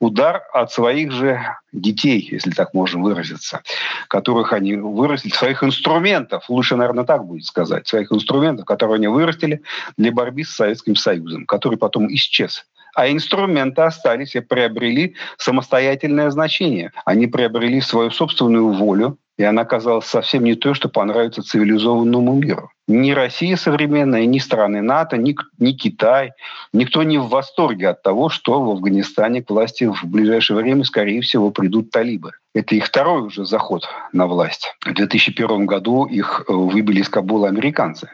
удар 0.00 0.42
от 0.52 0.72
своих 0.72 1.12
же 1.12 1.40
детей, 1.72 2.28
если 2.30 2.50
так 2.50 2.74
можно 2.74 3.00
выразиться, 3.02 3.62
которых 4.08 4.52
они 4.52 4.76
вырастили, 4.76 5.32
своих 5.32 5.62
инструментов, 5.62 6.48
лучше, 6.48 6.76
наверное, 6.76 7.04
так 7.04 7.24
будет 7.24 7.44
сказать, 7.44 7.86
своих 7.86 8.12
инструментов, 8.12 8.66
которые 8.66 8.96
они 8.96 9.08
вырастили 9.08 9.62
для 9.96 10.12
борьбы 10.12 10.44
с 10.44 10.50
Советским 10.50 10.96
Союзом, 10.96 11.46
который 11.46 11.78
потом 11.78 12.12
исчез. 12.14 12.66
А 12.94 13.10
инструменты 13.10 13.82
остались 13.82 14.34
и 14.36 14.40
приобрели 14.40 15.16
самостоятельное 15.36 16.30
значение. 16.30 16.92
Они 17.04 17.26
приобрели 17.26 17.82
свою 17.82 18.10
собственную 18.10 18.72
волю, 18.72 19.18
и 19.38 19.44
она 19.44 19.64
казалась 19.64 20.06
совсем 20.06 20.44
не 20.44 20.54
той, 20.54 20.74
что 20.74 20.88
понравится 20.88 21.42
цивилизованному 21.42 22.34
миру. 22.34 22.70
Ни 22.88 23.10
Россия 23.10 23.56
современная, 23.56 24.26
ни 24.26 24.38
страны 24.38 24.80
НАТО, 24.80 25.16
ни, 25.16 25.34
ни 25.58 25.72
Китай, 25.72 26.32
никто 26.72 27.02
не 27.02 27.18
в 27.18 27.28
восторге 27.28 27.88
от 27.88 28.02
того, 28.02 28.28
что 28.28 28.62
в 28.62 28.70
Афганистане 28.70 29.42
к 29.42 29.50
власти 29.50 29.84
в 29.84 30.04
ближайшее 30.04 30.56
время, 30.56 30.84
скорее 30.84 31.20
всего, 31.20 31.50
придут 31.50 31.90
талибы. 31.90 32.32
Это 32.54 32.74
их 32.76 32.86
второй 32.86 33.22
уже 33.22 33.44
заход 33.44 33.88
на 34.12 34.26
власть. 34.28 34.74
В 34.80 34.94
2001 34.94 35.66
году 35.66 36.06
их 36.06 36.44
э, 36.48 36.52
выбили 36.52 37.00
из 37.00 37.08
Кабула 37.08 37.48
американцы, 37.48 38.08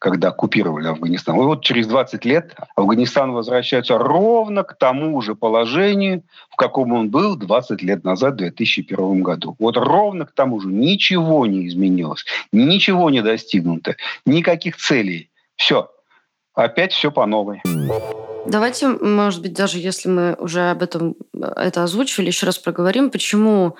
когда 0.00 0.28
оккупировали 0.28 0.88
Афганистан. 0.88 1.36
И 1.36 1.44
вот 1.44 1.64
через 1.64 1.86
20 1.86 2.24
лет 2.24 2.54
Афганистан 2.74 3.32
возвращается 3.32 3.96
ровно 3.96 4.64
к 4.64 4.76
тому 4.76 5.22
же 5.22 5.34
положению, 5.34 6.24
в 6.50 6.56
каком 6.56 6.92
он 6.92 7.10
был 7.10 7.36
20 7.36 7.80
лет 7.82 8.04
назад, 8.04 8.34
в 8.34 8.38
2001 8.38 9.22
году. 9.22 9.54
Вот 9.58 9.76
ровно 9.76 10.26
к 10.26 10.32
тому 10.32 10.60
же. 10.60 10.65
Ничего 10.70 11.46
не 11.46 11.68
изменилось, 11.68 12.24
ничего 12.52 13.10
не 13.10 13.22
достигнуто, 13.22 13.96
никаких 14.24 14.76
целей. 14.76 15.30
Все. 15.56 15.90
Опять 16.54 16.92
все 16.92 17.10
по 17.10 17.26
новой. 17.26 17.60
Давайте, 18.46 18.88
может 18.88 19.42
быть, 19.42 19.52
даже 19.52 19.78
если 19.78 20.08
мы 20.08 20.34
уже 20.38 20.70
об 20.70 20.82
этом 20.82 21.16
э, 21.34 21.52
это 21.56 21.82
озвучивали, 21.82 22.28
еще 22.28 22.46
раз 22.46 22.58
проговорим, 22.58 23.10
почему 23.10 23.76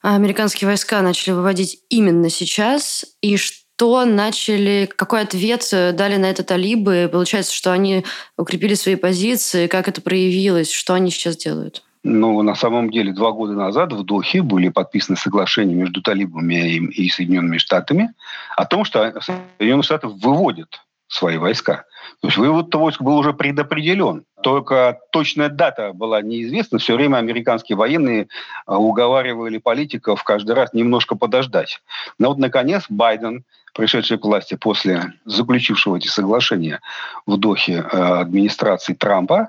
американские 0.00 0.66
войска 0.66 1.00
начали 1.02 1.34
выводить 1.34 1.80
именно 1.90 2.30
сейчас 2.30 3.04
и 3.20 3.36
что 3.36 4.04
начали, 4.04 4.90
какой 4.96 5.20
ответ 5.20 5.68
дали 5.70 6.16
на 6.16 6.30
это 6.30 6.42
талибы. 6.42 7.08
Получается, 7.12 7.54
что 7.54 7.72
они 7.72 8.04
укрепили 8.36 8.74
свои 8.74 8.96
позиции, 8.96 9.66
как 9.66 9.88
это 9.88 10.00
проявилось, 10.00 10.72
что 10.72 10.94
они 10.94 11.10
сейчас 11.10 11.36
делают? 11.36 11.82
Ну, 12.04 12.42
на 12.42 12.54
самом 12.56 12.90
деле, 12.90 13.12
два 13.12 13.30
года 13.30 13.52
назад 13.52 13.92
в 13.92 14.02
Дохе 14.04 14.42
были 14.42 14.68
подписаны 14.68 15.16
соглашения 15.16 15.74
между 15.74 16.02
талибами 16.02 16.76
и 16.76 17.08
Соединенными 17.08 17.58
Штатами 17.58 18.12
о 18.56 18.64
том, 18.64 18.84
что 18.84 19.12
Соединенные 19.20 19.84
Штаты 19.84 20.08
выводят 20.08 20.80
свои 21.06 21.36
войска. 21.36 21.84
То 22.20 22.28
есть 22.28 22.38
вывод 22.38 22.74
войск 22.74 23.02
был 23.02 23.18
уже 23.18 23.32
предопределен. 23.34 24.24
Только 24.42 24.98
точная 25.12 25.48
дата 25.48 25.92
была 25.92 26.22
неизвестна. 26.22 26.78
Все 26.78 26.94
время 26.94 27.18
американские 27.18 27.76
военные 27.76 28.28
а, 28.66 28.78
уговаривали 28.78 29.58
политиков 29.58 30.24
каждый 30.24 30.54
раз 30.54 30.72
немножко 30.72 31.14
подождать. 31.14 31.82
Но 32.18 32.28
вот, 32.28 32.38
наконец, 32.38 32.84
Байден, 32.88 33.44
пришедший 33.74 34.18
к 34.18 34.24
власти 34.24 34.54
после 34.54 35.12
заключившего 35.24 35.96
эти 35.96 36.08
соглашения 36.08 36.80
в 37.26 37.36
Дохе 37.36 37.74
э, 37.74 37.98
администрации 37.98 38.94
Трампа, 38.94 39.48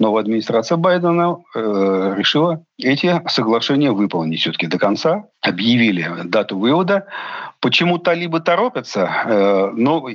новая 0.00 0.22
администрация 0.22 0.76
Байдена 0.76 1.36
э, 1.54 2.14
решила 2.16 2.64
эти 2.78 3.22
соглашения 3.28 3.92
выполнить 3.92 4.40
все-таки 4.40 4.66
до 4.66 4.78
конца. 4.78 5.26
Объявили 5.42 6.08
дату 6.24 6.58
вывода. 6.58 7.06
Почему 7.60 7.98
талибы 7.98 8.40
торопятся? 8.40 9.08
Э, 9.26 9.70
ну, 9.74 10.08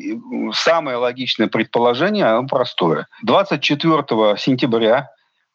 самое 0.54 0.98
логичное 0.98 1.48
предположение, 1.48 2.26
оно 2.26 2.48
простое. 2.48 3.08
24 3.24 4.38
сентября 4.38 5.10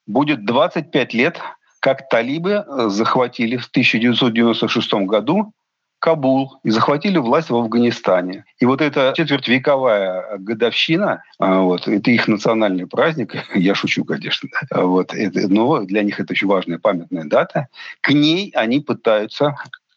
будет 0.06 0.46
25 0.46 1.14
лет, 1.14 1.40
как 1.80 2.08
талибы 2.08 2.64
захватили 2.88 3.56
в 3.56 3.66
1996 3.66 4.92
году 5.06 5.52
Кабул 6.00 6.58
и 6.64 6.70
захватили 6.70 7.18
власть 7.18 7.50
в 7.50 7.56
Афганистане. 7.56 8.44
И 8.58 8.64
вот 8.64 8.80
эта 8.80 9.12
четвертьвековая 9.14 10.38
годовщина, 10.38 11.22
а, 11.38 11.60
вот, 11.60 11.86
это 11.86 12.10
их 12.10 12.26
национальный 12.26 12.86
праздник, 12.86 13.34
я 13.54 13.74
шучу, 13.74 14.04
конечно, 14.04 14.48
вот, 14.70 15.14
это, 15.14 15.46
но 15.48 15.82
для 15.82 16.02
них 16.02 16.18
это 16.18 16.32
очень 16.32 16.48
важная 16.48 16.78
памятная 16.78 17.24
дата, 17.24 17.68
к 18.00 18.10
ней 18.10 18.50
они 18.54 18.80
пытаются 18.80 19.56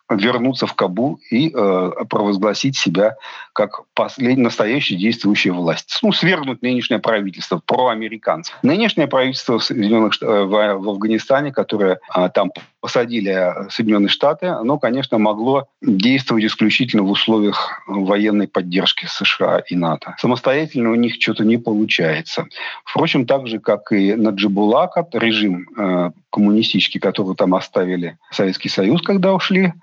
вернуться 0.10 0.68
в 0.68 0.74
Кабул 0.74 1.20
и 1.30 1.50
э, 1.54 1.92
провозгласить 2.10 2.78
себя 2.78 3.16
как 3.54 3.82
последняя 3.94 4.44
настоящая 4.44 4.96
действующая 4.96 5.52
власть. 5.52 6.00
Ну, 6.02 6.12
свергнуть 6.12 6.62
нынешнее 6.62 7.00
правительство, 7.00 7.62
проамериканцев. 7.66 8.58
Нынешнее 8.64 9.08
правительство 9.08 9.60
Соединенных, 9.60 10.22
э, 10.22 10.26
в, 10.26 10.50
в 10.50 10.90
Афганистане, 10.90 11.52
которое 11.52 12.00
э, 12.16 12.30
там 12.34 12.52
посадили 12.82 13.70
Соединенные 13.70 14.10
Штаты, 14.10 14.48
оно, 14.48 14.78
конечно, 14.78 15.18
могло 15.18 15.68
действовать 15.82 16.44
исключительно 16.44 17.04
в 17.04 17.12
условиях 17.12 17.82
военной 17.88 18.48
поддержки 18.48 19.06
США 19.06 19.60
и 19.60 19.76
НАТО. 19.76 20.16
Самостоятельно 20.20 20.92
у 20.92 20.96
них 20.96 21.16
что-то 21.20 21.46
не 21.46 21.58
получается. 21.58 22.48
Впрочем, 22.84 23.26
так 23.26 23.48
же, 23.48 23.60
как 23.60 23.92
и 23.94 24.16
на 24.16 24.30
Джибулака, 24.30 25.08
режим 25.14 25.68
э, 25.78 26.12
коммунистический, 26.30 27.00
который 27.00 27.36
там 27.36 27.56
оставили 27.56 28.18
Советский 28.32 28.70
Союз, 28.70 29.02
когда 29.02 29.34
ушли, 29.34 29.74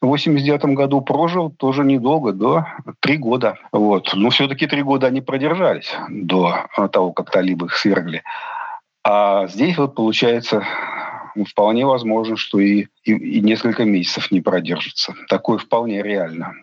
в 0.00 0.06
89 0.06 0.64
году 0.76 1.02
прожил 1.02 1.50
тоже 1.50 1.84
недолго, 1.84 2.32
до 2.32 2.66
три 3.00 3.18
года. 3.18 3.58
Вот. 3.70 4.12
Но 4.14 4.30
все-таки 4.30 4.66
три 4.66 4.82
года 4.82 5.08
они 5.08 5.20
продержались 5.20 5.92
до 6.08 6.66
того, 6.92 7.12
как 7.12 7.30
талибы 7.30 7.66
их 7.66 7.76
свергли. 7.76 8.22
А 9.04 9.46
здесь 9.46 9.76
вот 9.76 9.94
получается 9.94 10.64
вполне 11.48 11.86
возможно, 11.86 12.36
что 12.36 12.58
и, 12.58 12.86
и, 13.04 13.12
и 13.12 13.40
несколько 13.40 13.84
месяцев 13.84 14.30
не 14.30 14.40
продержится. 14.40 15.14
Такое 15.28 15.58
вполне 15.58 16.02
реально. 16.02 16.54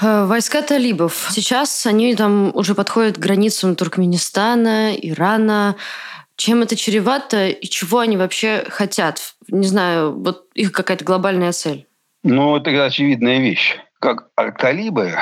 Э, 0.00 0.24
войска 0.26 0.62
талибов. 0.62 1.28
Сейчас 1.30 1.86
они 1.86 2.14
там 2.14 2.50
уже 2.54 2.74
подходят 2.74 3.16
к 3.16 3.20
границам 3.20 3.76
Туркменистана, 3.76 4.94
Ирана. 4.94 5.76
Чем 6.36 6.62
это 6.62 6.76
чревато 6.76 7.48
и 7.48 7.66
чего 7.66 8.00
они 8.00 8.16
вообще 8.16 8.64
хотят? 8.68 9.34
Не 9.48 9.66
знаю, 9.66 10.12
вот 10.18 10.46
их 10.54 10.72
какая-то 10.72 11.04
глобальная 11.04 11.52
цель. 11.52 11.86
Ну, 12.28 12.56
это 12.56 12.84
очевидная 12.84 13.38
вещь. 13.38 13.78
Как 14.00 14.30
талибы, 14.58 15.14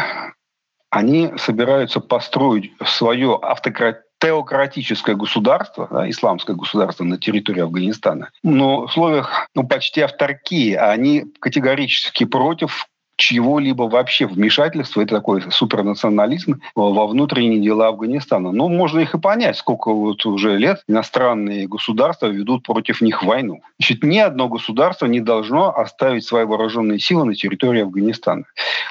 они 0.88 1.32
собираются 1.36 2.00
построить 2.00 2.72
свое 2.82 3.38
автократ 3.42 4.00
теократическое 4.20 5.14
государство, 5.14 5.86
да, 5.90 6.08
исламское 6.08 6.56
государство 6.56 7.04
на 7.04 7.18
территории 7.18 7.60
Афганистана, 7.60 8.30
но 8.42 8.80
в 8.80 8.84
условиях 8.84 9.48
ну, 9.54 9.68
почти 9.68 10.00
авторкии, 10.00 10.72
они 10.72 11.26
категорически 11.40 12.24
против 12.24 12.86
чего-либо 13.16 13.84
вообще 13.84 14.26
вмешательства, 14.26 15.02
это 15.02 15.16
такой 15.16 15.42
супернационализм 15.50 16.60
во 16.74 17.06
внутренние 17.06 17.60
дела 17.60 17.88
Афганистана. 17.88 18.52
Но 18.52 18.68
ну, 18.68 18.74
можно 18.74 19.00
их 19.00 19.14
и 19.14 19.18
понять, 19.18 19.56
сколько 19.56 19.92
вот 19.92 20.24
уже 20.26 20.56
лет 20.56 20.82
иностранные 20.88 21.68
государства 21.68 22.26
ведут 22.26 22.64
против 22.64 23.00
них 23.00 23.22
войну. 23.22 23.62
Значит, 23.78 24.02
ни 24.02 24.18
одно 24.18 24.48
государство 24.48 25.06
не 25.06 25.20
должно 25.20 25.76
оставить 25.76 26.24
свои 26.24 26.44
вооруженные 26.44 26.98
силы 26.98 27.24
на 27.24 27.34
территории 27.34 27.82
Афганистана. 27.82 28.44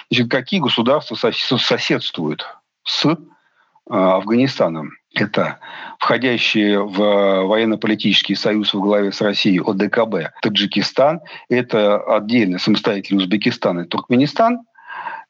Значит, 0.10 0.32
какие 0.32 0.60
государства 0.60 1.16
соседствуют 1.16 2.46
с 2.84 3.06
э, 3.06 3.16
Афганистаном? 3.90 4.92
это 5.14 5.60
входящие 6.00 6.84
в 6.84 6.98
военно-политический 6.98 8.36
союз 8.36 8.74
в 8.74 8.80
главе 8.80 9.12
с 9.12 9.22
Россией 9.22 9.60
ОДКБ 9.60 10.34
Таджикистан, 10.42 11.22
это 11.50 11.98
отдельно 11.98 12.58
самостоятельный 12.58 13.20
Узбекистан 13.20 13.82
и 13.82 13.88
Туркменистан, 13.88 14.62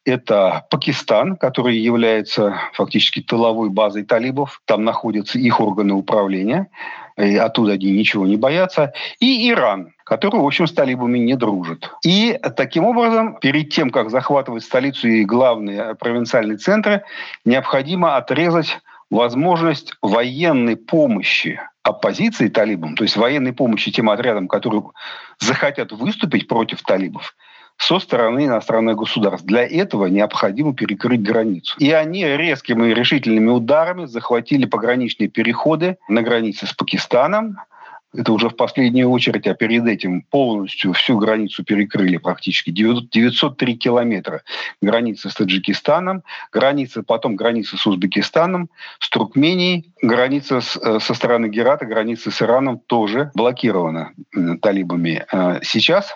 это 0.05 0.65
Пакистан, 0.69 1.37
который 1.37 1.77
является 1.77 2.57
фактически 2.73 3.21
тыловой 3.21 3.69
базой 3.69 4.03
талибов. 4.03 4.61
Там 4.65 4.83
находятся 4.83 5.39
их 5.39 5.61
органы 5.61 5.93
управления. 5.93 6.67
И 7.17 7.37
оттуда 7.37 7.73
они 7.73 7.91
ничего 7.91 8.25
не 8.25 8.37
боятся. 8.37 8.93
И 9.19 9.49
Иран, 9.49 9.93
который, 10.03 10.41
в 10.41 10.45
общем, 10.45 10.67
с 10.67 10.73
талибами 10.73 11.19
не 11.19 11.35
дружит. 11.35 11.91
И 12.03 12.39
таким 12.55 12.85
образом, 12.85 13.37
перед 13.39 13.69
тем, 13.69 13.89
как 13.89 14.09
захватывать 14.09 14.63
столицу 14.63 15.07
и 15.07 15.25
главные 15.25 15.95
провинциальные 15.95 16.57
центры, 16.57 17.03
необходимо 17.45 18.17
отрезать 18.17 18.79
возможность 19.09 19.93
военной 20.01 20.75
помощи 20.75 21.59
оппозиции 21.83 22.47
талибам, 22.47 22.95
то 22.95 23.03
есть 23.03 23.17
военной 23.17 23.53
помощи 23.53 23.91
тем 23.91 24.09
отрядам, 24.09 24.47
которые 24.47 24.83
захотят 25.39 25.91
выступить 25.91 26.47
против 26.47 26.81
талибов, 26.81 27.35
со 27.77 27.99
стороны 27.99 28.45
иностранных 28.45 28.97
государств. 28.97 29.45
Для 29.45 29.67
этого 29.67 30.05
необходимо 30.05 30.73
перекрыть 30.73 31.21
границу. 31.21 31.75
И 31.79 31.91
они 31.91 32.25
резкими 32.25 32.89
и 32.89 32.93
решительными 32.93 33.49
ударами 33.49 34.05
захватили 34.05 34.65
пограничные 34.65 35.29
переходы 35.29 35.97
на 36.07 36.21
границе 36.21 36.65
с 36.65 36.73
Пакистаном, 36.73 37.57
это 38.15 38.31
уже 38.31 38.49
в 38.49 38.55
последнюю 38.55 39.09
очередь, 39.09 39.47
а 39.47 39.55
перед 39.55 39.87
этим 39.87 40.21
полностью 40.21 40.93
всю 40.93 41.17
границу 41.17 41.63
перекрыли 41.63 42.17
практически. 42.17 42.69
903 42.69 43.75
километра 43.75 44.43
границы 44.81 45.29
с 45.29 45.33
Таджикистаном, 45.33 46.23
граница, 46.51 47.01
потом 47.01 47.35
граница 47.35 47.77
с 47.77 47.87
Узбекистаном, 47.87 48.69
с 48.99 49.09
Туркменией, 49.09 49.91
граница 50.01 50.61
с, 50.61 50.77
э, 50.77 50.99
со 50.99 51.13
стороны 51.13 51.47
Герата, 51.47 51.85
граница 51.85 52.29
с 52.29 52.41
Ираном 52.41 52.79
тоже 52.79 53.31
блокирована 53.33 54.13
талибами. 54.61 55.25
Э, 55.31 55.59
сейчас 55.63 56.13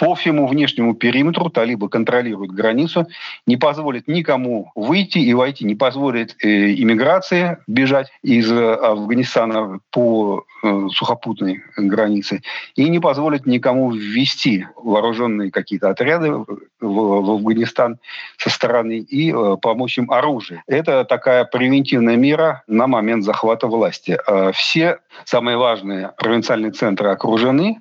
по 0.00 0.14
всему 0.14 0.46
внешнему 0.46 0.94
периметру 0.94 1.50
талибы 1.50 1.90
контролируют 1.90 2.52
границу, 2.52 3.06
не 3.46 3.58
позволят 3.58 4.08
никому 4.08 4.72
выйти 4.74 5.18
и 5.18 5.34
войти, 5.34 5.66
не 5.66 5.74
позволят 5.74 6.36
э, 6.42 6.72
иммиграции 6.72 7.58
бежать 7.66 8.08
из 8.22 8.50
э, 8.50 8.74
Афганистана 8.76 9.80
по 9.90 10.46
э, 10.62 10.86
сухопутной 10.90 11.62
границе 11.76 12.40
и 12.76 12.88
не 12.88 12.98
позволят 12.98 13.44
никому 13.44 13.90
ввести 13.90 14.66
вооруженные 14.74 15.50
какие-то 15.50 15.90
отряды 15.90 16.32
в, 16.32 16.46
в 16.80 17.30
Афганистан 17.32 17.98
со 18.38 18.48
стороны 18.48 19.00
и 19.00 19.34
помочь 19.60 19.98
им 19.98 20.10
оружием. 20.10 20.62
Это 20.66 21.04
такая 21.04 21.44
превентивная 21.44 22.16
мера 22.16 22.62
на 22.66 22.86
момент 22.86 23.22
захвата 23.24 23.66
власти. 23.66 24.16
Все 24.54 25.00
самые 25.26 25.58
важные 25.58 26.12
провинциальные 26.16 26.72
центры 26.72 27.10
окружены, 27.10 27.80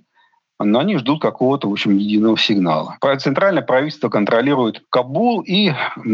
но 0.60 0.80
они 0.80 0.98
ждут 0.98 1.22
какого-то, 1.22 1.70
в 1.70 1.72
общем, 1.72 1.98
единого 1.98 2.38
сигнала. 2.38 2.98
Центральное 3.20 3.64
правительство 3.64 4.10
контролирует 4.10 4.84
Кабул 4.90 5.42
и 5.42 5.72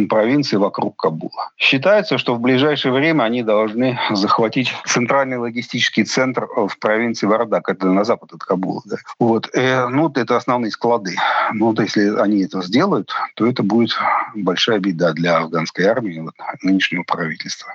провинции 0.10 0.58
вокруг 0.58 0.96
Кабула. 0.96 1.52
Считается, 1.58 2.18
что 2.18 2.36
в 2.36 2.40
ближайшее 2.40 2.92
время 2.94 3.24
они 3.24 3.42
должны 3.44 4.00
захватить 4.12 4.72
центральный 4.86 5.38
логистический 5.38 6.04
центр 6.04 6.46
в 6.46 6.78
провинции 6.80 7.26
Вардак, 7.26 7.70
это 7.70 7.88
на 7.88 8.04
запад 8.04 8.34
от 8.34 8.44
Кабула. 8.44 8.82
Да. 8.86 8.98
Вот. 9.20 9.50
Э, 9.54 9.88
ну, 9.88 10.12
это 10.14 10.38
основные 10.38 10.72
склады. 10.72 11.16
Ну, 11.54 11.68
вот 11.68 11.80
если 11.80 12.16
они 12.20 12.44
это 12.44 12.62
сделают, 12.62 13.12
то 13.36 13.48
это 13.48 13.64
будет 13.64 13.92
большая 14.36 14.80
беда 14.80 15.14
для 15.14 15.38
афганской 15.38 15.86
армии, 15.86 16.20
вот, 16.20 16.36
нынешнего 16.62 17.04
правительства. 17.04 17.74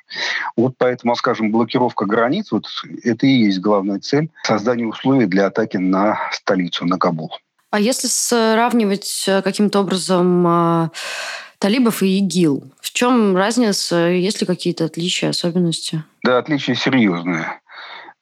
Вот 0.57 0.75
поэтому, 0.79 1.15
скажем, 1.17 1.51
блокировка 1.51 2.07
границ, 2.07 2.53
вот 2.53 2.67
это 3.03 3.27
и 3.27 3.31
есть 3.31 3.61
главная 3.61 3.99
цель 3.99 4.31
создания 4.45 4.87
условий 4.87 5.27
для 5.27 5.47
атаки 5.47 5.77
на 5.77 6.19
столицу 6.33 6.60
столицу, 6.61 6.87
на 6.87 6.99
Кабул. 6.99 7.33
А 7.71 7.79
если 7.79 8.09
сравнивать 8.09 9.25
э, 9.29 9.43
каким-то 9.43 9.81
образом 9.81 10.47
а, 10.47 10.91
талибов 11.59 12.03
и 12.03 12.19
ИГИЛ, 12.19 12.65
в 12.81 12.91
чем 12.93 13.37
разница, 13.37 14.09
есть 14.09 14.41
ли 14.41 14.47
какие-то 14.47 14.87
отличия, 14.87 15.31
особенности? 15.31 16.03
Да, 16.25 16.39
отличия 16.39 16.75
серьезные. 16.75 17.61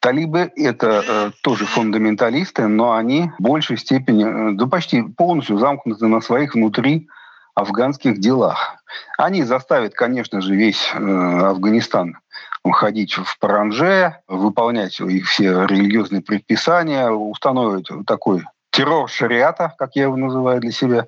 Талибы– 0.00 0.52
это 0.56 1.02
э, 1.06 1.30
тоже 1.42 1.64
фундаменталисты, 1.64 2.68
но 2.68 2.94
они 2.94 3.30
в 3.38 3.42
большей 3.42 3.78
степени, 3.78 4.52
э, 4.52 4.52
да 4.54 4.66
почти 4.66 5.02
полностью 5.02 5.58
замкнуты 5.58 6.06
на 6.06 6.20
своих 6.20 6.54
внутри 6.54 7.08
афганских 7.54 8.20
делах. 8.20 8.76
Они 9.16 9.42
заставят, 9.42 9.94
конечно 9.94 10.40
же, 10.40 10.54
весь 10.54 10.90
э, 10.94 10.98
Афганистан 10.98 12.18
ходить 12.64 13.14
в 13.14 13.38
паранже, 13.38 14.18
выполнять 14.28 15.00
их 15.00 15.26
все 15.26 15.66
религиозные 15.66 16.22
предписания, 16.22 17.10
установить 17.10 17.88
такой 18.06 18.44
террор 18.70 19.08
шариата, 19.08 19.74
как 19.78 19.96
я 19.96 20.04
его 20.04 20.16
называю 20.16 20.60
для 20.60 20.72
себя, 20.72 21.06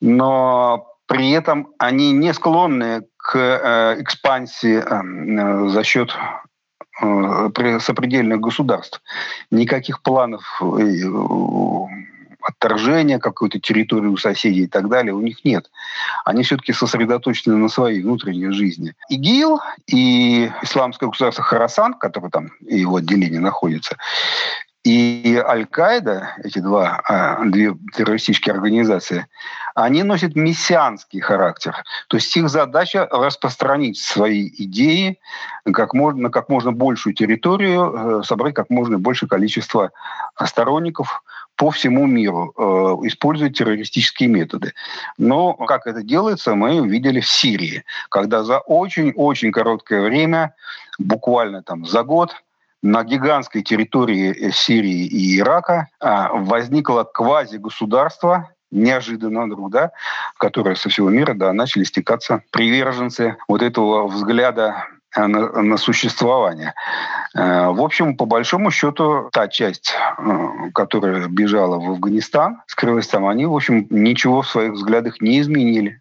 но 0.00 0.86
при 1.06 1.30
этом 1.30 1.68
они 1.78 2.12
не 2.12 2.34
склонны 2.34 3.02
к 3.16 3.36
э, 3.36 4.02
экспансии 4.02 4.82
э, 4.82 5.68
за 5.68 5.84
счет 5.84 6.16
э, 7.00 7.78
сопредельных 7.80 8.40
государств. 8.40 9.00
Никаких 9.50 10.02
планов 10.02 10.60
отторжения 12.46 13.18
какой-то 13.18 13.58
территории 13.58 14.06
у 14.06 14.16
соседей 14.16 14.64
и 14.64 14.68
так 14.68 14.88
далее 14.88 15.12
у 15.12 15.20
них 15.20 15.44
нет. 15.44 15.70
Они 16.24 16.44
все-таки 16.44 16.72
сосредоточены 16.72 17.56
на 17.56 17.68
своей 17.68 18.02
внутренней 18.02 18.52
жизни. 18.52 18.94
ИГИЛ 19.08 19.60
и 19.88 20.50
Исламское 20.62 21.08
государство 21.08 21.42
Харасан, 21.42 21.94
которое 21.94 22.30
там 22.30 22.52
и 22.60 22.78
его 22.78 22.96
отделение 22.96 23.40
находится, 23.40 23.96
и 24.86 25.42
Аль-Каида, 25.44 26.36
эти 26.44 26.60
два, 26.60 27.00
а, 27.08 27.44
две 27.44 27.74
террористические 27.92 28.54
организации, 28.54 29.26
они 29.74 30.04
носят 30.04 30.36
мессианский 30.36 31.18
характер. 31.18 31.74
То 32.06 32.18
есть 32.18 32.36
их 32.36 32.48
задача 32.48 33.08
распространить 33.10 33.98
свои 33.98 34.48
идеи 34.48 35.18
как 35.72 35.92
можно, 35.92 36.22
на 36.22 36.30
как 36.30 36.48
можно 36.48 36.70
большую 36.70 37.14
территорию, 37.14 38.20
э, 38.20 38.22
собрать 38.22 38.54
как 38.54 38.70
можно 38.70 38.96
большее 38.96 39.28
количество 39.28 39.90
сторонников, 40.44 41.20
по 41.56 41.70
всему 41.70 42.06
миру, 42.06 42.52
э, 42.56 43.08
террористические 43.50 44.28
методы. 44.28 44.72
Но 45.18 45.54
как 45.54 45.86
это 45.86 46.02
делается, 46.02 46.54
мы 46.54 46.86
видели 46.86 47.20
в 47.20 47.28
Сирии, 47.28 47.84
когда 48.08 48.42
за 48.44 48.58
очень-очень 48.58 49.52
короткое 49.52 50.02
время, 50.02 50.54
буквально 50.98 51.62
там 51.62 51.86
за 51.86 52.02
год, 52.02 52.34
на 52.82 53.02
гигантской 53.04 53.62
территории 53.62 54.48
э, 54.48 54.50
Сирии 54.52 55.06
и 55.06 55.38
Ирака 55.38 55.88
а, 55.98 56.30
возникло 56.34 57.04
квази-государство, 57.04 58.50
неожиданно 58.70 59.46
вдруг, 59.46 59.70
да, 59.70 59.92
в 60.34 60.38
которое 60.38 60.74
со 60.74 60.88
всего 60.88 61.08
мира 61.08 61.34
да, 61.34 61.52
начали 61.52 61.84
стекаться 61.84 62.42
приверженцы 62.50 63.36
вот 63.48 63.62
этого 63.62 64.06
взгляда 64.06 64.86
Э, 65.16 65.26
на, 65.26 65.62
на 65.62 65.76
существование. 65.78 66.74
Э, 67.36 67.68
в 67.68 67.82
общем, 67.82 68.16
по 68.16 68.24
большому 68.24 68.70
счету, 68.70 69.28
та 69.32 69.48
часть, 69.48 69.92
э, 70.18 70.70
которая 70.74 71.28
бежала 71.28 71.78
в 71.78 71.90
Афганистан, 71.90 72.62
скрылась 72.66 73.08
там, 73.08 73.26
они, 73.26 73.44
в 73.46 73.54
общем, 73.54 73.86
ничего 73.90 74.40
в 74.40 74.48
своих 74.48 74.72
взглядах 74.72 75.20
не 75.20 75.40
изменили. 75.40 76.00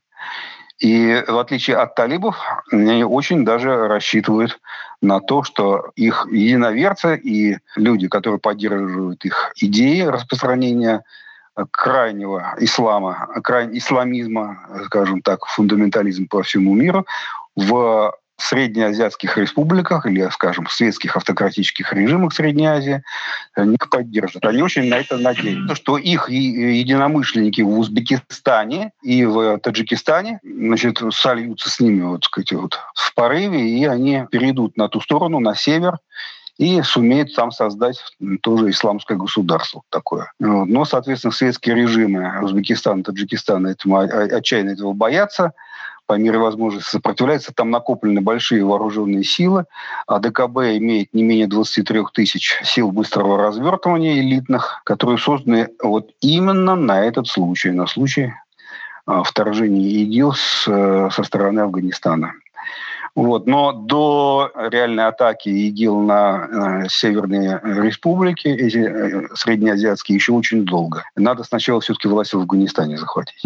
И 0.79 1.23
в 1.27 1.37
отличие 1.37 1.77
от 1.77 1.95
талибов, 1.95 2.37
они 2.71 3.03
очень 3.03 3.45
даже 3.45 3.87
рассчитывают 3.87 4.59
на 5.01 5.19
то, 5.19 5.43
что 5.43 5.91
их 5.95 6.27
единоверцы 6.31 7.17
и 7.17 7.57
люди, 7.75 8.07
которые 8.07 8.39
поддерживают 8.39 9.23
их 9.25 9.51
идеи 9.57 10.01
распространения 10.01 11.03
крайнего 11.71 12.55
ислама, 12.59 13.27
крайнего 13.41 13.77
исламизма, 13.77 14.59
скажем 14.85 15.21
так, 15.21 15.45
фундаментализм 15.45 16.27
по 16.27 16.43
всему 16.43 16.73
миру, 16.73 17.05
в 17.55 18.13
среднеазиатских 18.37 19.37
республиках 19.37 20.05
или, 20.05 20.27
скажем, 20.31 20.67
светских 20.67 21.15
автократических 21.15 21.93
режимах 21.93 22.33
Средней 22.33 22.67
Азии 22.67 23.03
они 23.53 23.77
поддержат. 23.77 24.45
Они 24.45 24.61
очень 24.61 24.89
на 24.89 24.95
это 24.95 25.17
надеются, 25.17 25.75
что 25.81 25.97
их 25.97 26.29
единомышленники 26.29 27.61
в 27.61 27.79
Узбекистане 27.79 28.91
и 29.01 29.25
в 29.25 29.59
Таджикистане 29.59 30.39
значит, 30.43 31.01
сольются 31.11 31.69
с 31.69 31.79
ними 31.79 32.01
вот, 32.01 32.25
сказать, 32.25 32.51
вот, 32.51 32.79
в 32.93 33.13
порыве, 33.13 33.69
и 33.69 33.85
они 33.85 34.25
перейдут 34.29 34.77
на 34.77 34.89
ту 34.89 34.99
сторону, 34.99 35.39
на 35.39 35.55
север, 35.55 35.97
и 36.57 36.81
сумеют 36.83 37.35
там 37.35 37.51
создать 37.51 38.01
тоже 38.41 38.69
исламское 38.69 39.17
государство 39.17 39.81
такое. 39.89 40.31
Но, 40.39 40.85
соответственно, 40.85 41.33
светские 41.33 41.75
режимы 41.75 42.41
Узбекистана, 42.41 43.03
Таджикистана 43.03 43.67
этому 43.67 43.97
отчаянно 43.97 44.71
этого 44.71 44.93
боятся 44.93 45.51
по 46.07 46.13
мере 46.13 46.37
возможности 46.37 46.89
сопротивляется. 46.89 47.53
Там 47.53 47.71
накоплены 47.71 48.21
большие 48.21 48.63
вооруженные 48.63 49.23
силы. 49.23 49.65
А 50.07 50.19
ДКБ 50.19 50.77
имеет 50.77 51.13
не 51.13 51.23
менее 51.23 51.47
23 51.47 52.03
тысяч 52.13 52.59
сил 52.63 52.91
быстрого 52.91 53.37
развертывания 53.37 54.19
элитных, 54.19 54.81
которые 54.83 55.17
созданы 55.17 55.69
вот 55.81 56.11
именно 56.21 56.75
на 56.75 57.03
этот 57.03 57.27
случай, 57.27 57.71
на 57.71 57.87
случай 57.87 58.33
а, 59.05 59.23
вторжения 59.23 59.87
ИГИЛ 60.03 60.33
э, 60.67 61.09
со 61.11 61.23
стороны 61.23 61.61
Афганистана. 61.61 62.33
Вот. 63.15 63.47
Но 63.47 63.71
до 63.71 64.51
реальной 64.55 65.07
атаки 65.07 65.47
ИГИЛ 65.47 66.01
на 66.01 66.83
э, 66.83 66.89
северные 66.89 67.61
республики, 67.63 68.47
эти 68.47 68.77
э, 68.77 69.27
среднеазиатские, 69.33 70.15
еще 70.15 70.33
очень 70.33 70.65
долго. 70.65 71.05
Надо 71.15 71.43
сначала 71.43 71.79
все-таки 71.79 72.09
власть 72.09 72.33
в 72.33 72.37
Афганистане 72.37 72.97
захватить. 72.97 73.41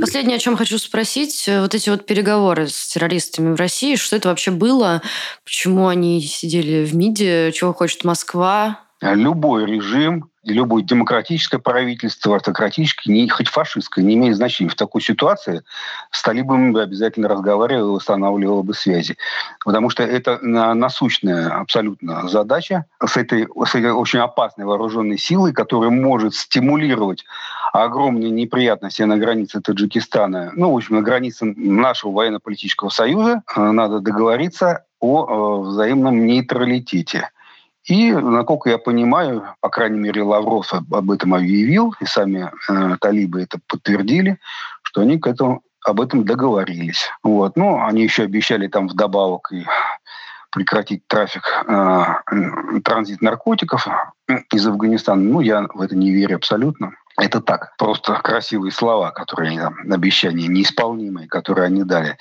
Последнее, 0.00 0.36
о 0.36 0.38
чем 0.38 0.56
хочу 0.56 0.78
спросить, 0.78 1.48
э, 1.48 1.62
вот 1.62 1.74
эти 1.74 1.88
вот 1.88 2.04
переговоры 2.04 2.68
с 2.68 2.88
террористами 2.88 3.54
в 3.54 3.56
России, 3.56 3.96
что 3.96 4.16
это 4.16 4.28
вообще 4.28 4.50
было? 4.50 5.00
Почему 5.44 5.88
они 5.88 6.20
сидели 6.20 6.84
в 6.84 6.94
МИДе? 6.94 7.52
Чего 7.52 7.72
хочет 7.72 8.04
Москва? 8.04 8.80
Любой 9.00 9.64
режим 9.64 10.29
любое 10.52 10.82
демократическое 10.82 11.58
правительство, 11.58 12.36
автократическое, 12.36 13.12
не, 13.12 13.28
хоть 13.28 13.48
фашистское, 13.48 14.04
не 14.04 14.14
имеет 14.14 14.36
значения. 14.36 14.70
В 14.70 14.74
такой 14.74 15.02
ситуации 15.02 15.62
с 16.10 16.22
талибами 16.22 16.70
бы 16.70 16.82
обязательно 16.82 17.28
разговаривал 17.28 17.94
устанавливал 17.94 18.62
бы 18.62 18.74
связи. 18.74 19.16
Потому 19.64 19.90
что 19.90 20.02
это 20.02 20.38
насущная 20.42 21.48
абсолютно 21.48 22.28
задача 22.28 22.86
с 23.04 23.16
этой, 23.16 23.46
с 23.66 23.74
этой 23.74 23.92
очень 23.92 24.20
опасной 24.20 24.64
вооруженной 24.64 25.18
силой, 25.18 25.52
которая 25.52 25.90
может 25.90 26.34
стимулировать 26.34 27.24
огромные 27.72 28.30
неприятности 28.30 29.02
на 29.02 29.16
границе 29.16 29.60
Таджикистана, 29.60 30.52
ну, 30.54 30.72
в 30.72 30.76
общем, 30.76 30.96
на 30.96 31.02
границе 31.02 31.44
нашего 31.44 32.12
военно-политического 32.12 32.88
союза. 32.88 33.42
Надо 33.56 34.00
договориться 34.00 34.84
о 35.00 35.24
э, 35.24 35.68
взаимном 35.68 36.26
нейтралитете. 36.26 37.30
И, 37.84 38.12
насколько 38.12 38.68
я 38.70 38.78
понимаю, 38.78 39.54
по 39.60 39.70
крайней 39.70 39.98
мере, 39.98 40.22
Лавров 40.22 40.72
об 40.72 41.10
этом 41.10 41.34
объявил, 41.34 41.94
и 42.00 42.04
сами 42.04 42.50
э, 42.68 42.96
талибы 43.00 43.42
это 43.42 43.58
подтвердили, 43.66 44.38
что 44.82 45.00
они 45.00 45.18
к 45.18 45.26
этому, 45.26 45.62
об 45.84 46.00
этом 46.00 46.24
договорились. 46.24 47.08
Вот. 47.22 47.56
Ну, 47.56 47.82
они 47.82 48.02
еще 48.02 48.24
обещали 48.24 48.66
там 48.66 48.88
вдобавок 48.88 49.50
и 49.52 49.64
прекратить 50.50 51.06
трафик, 51.06 51.64
э, 51.66 52.80
транзит 52.84 53.22
наркотиков 53.22 53.86
из 54.52 54.66
Афганистана. 54.66 55.22
Ну, 55.22 55.40
я 55.40 55.66
в 55.72 55.80
это 55.80 55.96
не 55.96 56.10
верю 56.10 56.36
абсолютно. 56.36 56.92
это 57.18 57.40
так, 57.40 57.76
просто 57.76 58.14
красивые 58.14 58.72
слова, 58.72 59.10
которые 59.10 59.70
обещания 59.90 60.48
неисполнимые, 60.48 61.28
которые 61.28 61.66
они 61.66 61.84
дали. 61.84 62.18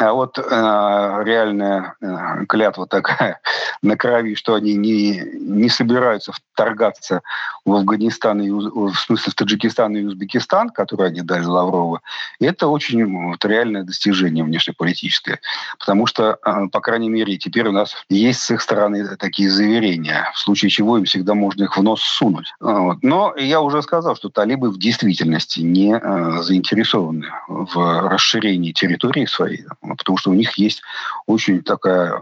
А 0.00 0.12
вот 0.12 0.38
э, 0.38 0.42
реальная 0.42 1.94
э, 2.00 2.46
клятва 2.46 2.86
такая 2.86 3.40
на 3.82 3.96
крови, 3.96 4.34
что 4.34 4.54
они 4.54 4.74
не, 4.74 5.22
не 5.40 5.68
собираются 5.68 6.32
вторгаться 6.32 7.22
в 7.64 7.74
Афганистан, 7.74 8.40
и, 8.42 8.50
в 8.50 8.94
смысле 8.94 9.32
в 9.32 9.34
Таджикистан 9.34 9.96
и 9.96 10.04
Узбекистан, 10.04 10.70
которые 10.70 11.08
они 11.08 11.22
дали 11.22 11.44
Лаврову, 11.44 12.00
это 12.40 12.68
очень 12.68 13.30
вот, 13.30 13.44
реальное 13.44 13.82
достижение 13.82 14.44
внешнеполитическое. 14.44 15.40
Потому 15.78 16.06
что, 16.06 16.38
э, 16.44 16.68
по 16.70 16.80
крайней 16.80 17.08
мере, 17.08 17.36
теперь 17.38 17.68
у 17.68 17.72
нас 17.72 17.96
есть 18.08 18.40
с 18.40 18.50
их 18.50 18.60
стороны 18.60 19.16
такие 19.16 19.50
заверения, 19.50 20.30
в 20.34 20.38
случае 20.38 20.70
чего 20.70 20.98
им 20.98 21.04
всегда 21.04 21.34
можно 21.34 21.64
их 21.64 21.76
в 21.76 21.82
нос 21.82 22.02
сунуть. 22.02 22.52
Вот. 22.60 22.98
Но 23.02 23.34
я 23.36 23.60
уже 23.60 23.82
сказал, 23.82 24.16
что 24.16 24.28
талибы 24.28 24.70
в 24.70 24.78
действительности 24.78 25.60
не 25.60 25.94
э, 25.94 26.42
заинтересованы 26.42 27.26
в 27.48 28.08
расширении 28.08 28.72
территории 28.72 29.26
своей 29.26 29.64
потому 30.02 30.18
что 30.18 30.30
у 30.30 30.34
них 30.34 30.52
есть 30.58 30.82
очень 31.26 31.62
такая 31.62 32.20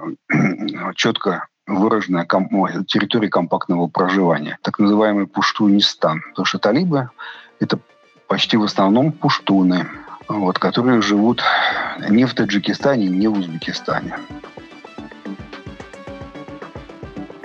четко 0.94 1.46
выраженная 1.70 2.24
ком- 2.24 2.48
территория 2.86 3.28
компактного 3.28 3.86
проживания, 3.86 4.58
так 4.62 4.78
называемый 4.78 5.26
Пуштунистан. 5.26 6.22
Потому 6.30 6.46
что 6.46 6.58
талибы– 6.58 7.10
это 7.60 7.78
почти 8.26 8.56
в 8.56 8.64
основном 8.64 9.12
пуштуны, 9.12 9.86
вот, 10.28 10.58
которые 10.58 11.02
живут 11.02 11.42
не 12.08 12.24
в 12.24 12.34
Таджикистане, 12.34 13.08
не 13.08 13.28
в 13.28 13.38
Узбекистане. 13.38 14.16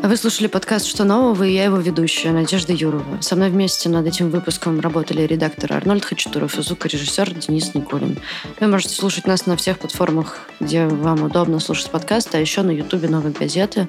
Вы 0.08 0.18
слушали 0.18 0.46
подкаст 0.46 0.86
«Что 0.86 1.04
нового?» 1.04 1.41
и 1.41 1.52
я 1.52 1.63
его 1.63 1.78
ведущая, 1.78 2.32
Надежда 2.32 2.74
Юрова. 2.74 3.22
Со 3.22 3.36
мной 3.36 3.50
вместе 3.50 3.89
над 3.89 4.06
этим 4.06 4.30
выпуском 4.30 4.80
работали 4.80 5.24
редактор 5.24 5.74
Арнольд 5.74 6.06
Хачатуров 6.06 6.60
и 6.60 6.62
звукорежиссер 6.62 7.34
Денис 7.34 7.74
Никулин. 7.74 8.20
Вы 8.60 8.68
можете 8.68 8.94
слушать 8.94 9.26
нас 9.26 9.48
на 9.48 9.58
всех 9.58 9.80
платформах, 9.80 10.41
где 10.60 10.86
вам 10.86 11.24
удобно 11.24 11.60
слушать 11.60 11.89
подкасты, 11.89 12.38
а 12.38 12.39
еще 12.39 12.62
на 12.62 12.70
Ютубе 12.70 13.10
«Новой 13.10 13.32
газеты». 13.32 13.88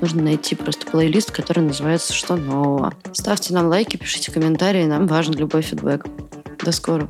Нужно 0.00 0.22
найти 0.22 0.54
просто 0.54 0.86
плейлист, 0.86 1.32
который 1.32 1.64
называется 1.64 2.12
«Что 2.12 2.36
нового?». 2.36 2.94
Ставьте 3.12 3.52
нам 3.52 3.66
лайки, 3.66 3.96
пишите 3.96 4.30
комментарии, 4.30 4.84
нам 4.84 5.08
важен 5.08 5.34
любой 5.34 5.62
фидбэк. 5.62 6.06
До 6.64 6.70
скорого. 6.70 7.08